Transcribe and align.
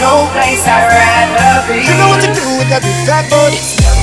no 0.00 0.26
place 0.32 0.64
I'd 0.66 0.88
rather 0.88 1.68
be. 1.68 1.84
You 1.84 1.94
know 2.00 2.08
what 2.08 2.24
to 2.24 2.32
do 2.32 2.46
with 2.58 2.68
that 2.72 2.80
big 2.82 2.96
fat. 3.06 3.99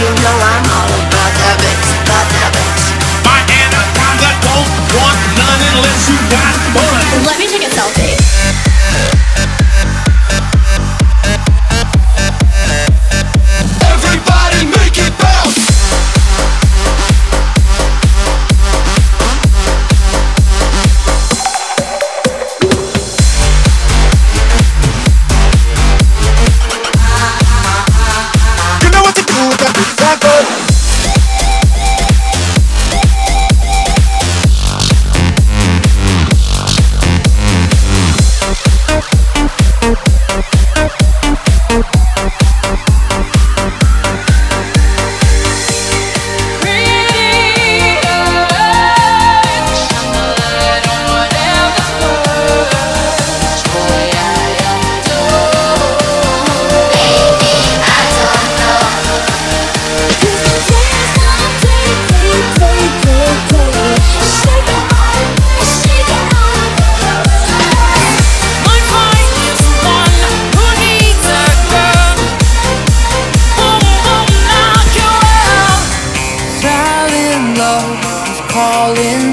you 0.00 0.14
know 0.22 0.38
I'm 0.40 0.67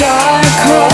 dark 0.00 0.46
hole 0.64 0.89